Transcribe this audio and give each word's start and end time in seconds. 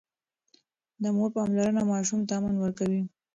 د 1.01 1.03
مور 1.15 1.29
پاملرنه 1.35 1.81
ماشوم 1.91 2.21
ته 2.27 2.33
امن 2.39 2.55
ورکوي. 2.59 3.01